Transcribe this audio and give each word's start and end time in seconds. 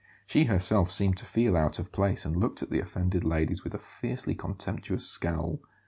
She 0.25 0.45
herself 0.45 0.89
seemed 0.89 1.17
to 1.17 1.27
feel 1.27 1.55
out 1.55 1.77
of 1.77 1.91
place, 1.91 2.25
and 2.25 2.35
looked 2.35 2.63
at 2.63 2.71
the 2.71 2.79
offended 2.79 3.23
ladies 3.23 3.63
with 3.63 3.75
a 3.75 3.77
fiercely 3.77 4.33
contemptuous 4.33 5.07
scowl. 5.07 5.59